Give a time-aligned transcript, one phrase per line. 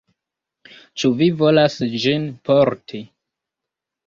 [1.01, 1.75] Ĉu vi volas
[2.07, 3.03] ĝin porti?